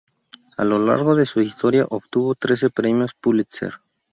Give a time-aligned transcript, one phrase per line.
[0.57, 3.75] A lo largo de su historia, obtuvo trece Premios Pulitzer.